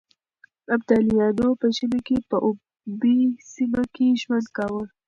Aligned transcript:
ابدالیانو 0.75 1.47
په 1.59 1.67
ژمي 1.75 1.99
کې 2.07 2.17
په 2.29 2.37
اوبې 2.47 3.17
سيمه 3.53 3.83
کې 3.93 4.07
ژوند 4.21 4.47
کاوه. 4.55 4.83